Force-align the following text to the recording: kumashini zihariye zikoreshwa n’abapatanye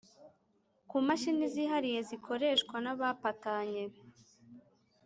kumashini 0.89 1.45
zihariye 1.53 1.99
zikoreshwa 2.09 2.75
n’abapatanye 2.83 3.83